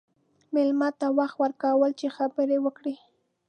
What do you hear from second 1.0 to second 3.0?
وخت ورکړه چې خبرې وکړي.